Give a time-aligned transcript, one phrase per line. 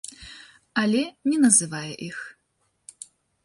[0.83, 2.17] Але не называе іх.